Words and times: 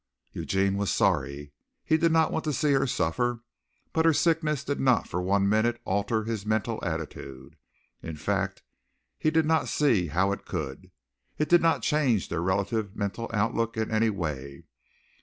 Eugene 0.31 0.77
was 0.77 0.91
sorry. 0.91 1.51
He 1.85 1.95
did 1.95 2.11
not 2.11 2.31
want 2.31 2.43
to 2.45 2.53
see 2.53 2.71
her 2.71 2.87
suffer, 2.87 3.41
but 3.93 4.03
her 4.03 4.13
sickness 4.13 4.63
did 4.63 4.79
not 4.79 5.07
for 5.07 5.21
one 5.21 5.47
minute 5.47 5.79
alter 5.85 6.23
his 6.23 6.43
mental 6.43 6.83
attitude. 6.83 7.55
In 8.01 8.15
fact, 8.15 8.63
he 9.19 9.29
did 9.29 9.45
not 9.45 9.69
see 9.69 10.07
how 10.07 10.31
it 10.31 10.43
could. 10.43 10.89
It 11.37 11.49
did 11.49 11.61
not 11.61 11.83
change 11.83 12.29
their 12.29 12.41
relative 12.41 12.95
mental 12.95 13.29
outlook 13.31 13.77
in 13.77 13.91
any 13.91 14.09
way. 14.09 14.63